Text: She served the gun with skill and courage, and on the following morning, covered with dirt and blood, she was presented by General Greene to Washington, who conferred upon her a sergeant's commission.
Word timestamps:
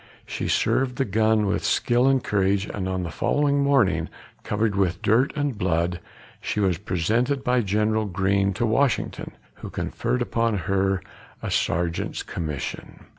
She 0.25 0.47
served 0.47 0.95
the 0.95 1.05
gun 1.05 1.45
with 1.45 1.63
skill 1.63 2.07
and 2.07 2.23
courage, 2.23 2.65
and 2.65 2.89
on 2.89 3.03
the 3.03 3.11
following 3.11 3.61
morning, 3.61 4.09
covered 4.43 4.73
with 4.75 5.03
dirt 5.03 5.31
and 5.35 5.55
blood, 5.55 5.99
she 6.41 6.59
was 6.59 6.79
presented 6.79 7.43
by 7.43 7.61
General 7.61 8.05
Greene 8.05 8.51
to 8.53 8.65
Washington, 8.65 9.33
who 9.57 9.69
conferred 9.69 10.23
upon 10.23 10.57
her 10.65 11.03
a 11.43 11.51
sergeant's 11.51 12.23
commission. 12.23 13.05